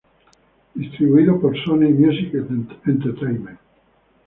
[0.73, 3.59] Distribuido por Sony Music Entertainment.